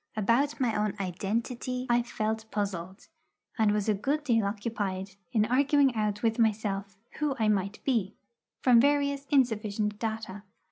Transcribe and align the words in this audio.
About 0.17 0.59
my 0.59 0.73
own 0.75 0.95
identity 0.99 1.85
I 1.87 2.01
felt 2.01 2.49
puzzled, 2.49 3.07
and 3.59 3.69
was 3.71 3.87
a 3.87 3.93
good 3.93 4.23
deal 4.23 4.45
occupied 4.47 5.11
in 5.31 5.45
arguing 5.45 5.93
out 5.93 6.23
with 6.23 6.39
myself 6.39 6.97
who 7.19 7.35
I 7.37 7.47
might 7.49 7.79
be, 7.83 8.15
from 8.63 8.79
various 8.81 9.27
insufficient 9.29 9.99
data. 9.99 10.41